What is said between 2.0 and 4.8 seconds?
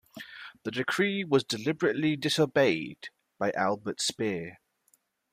disobeyed by Albert Speer.